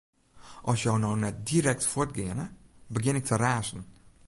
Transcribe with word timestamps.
At 0.71 0.81
jo 0.85 0.93
no 1.03 1.11
net 1.23 1.37
direkt 1.49 1.89
fuort 1.91 2.11
geane, 2.17 2.45
begjin 2.93 3.19
ik 3.19 3.27
te 3.27 3.35
razen. 3.43 3.81